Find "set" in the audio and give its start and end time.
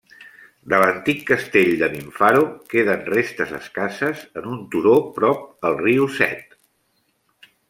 6.21-6.59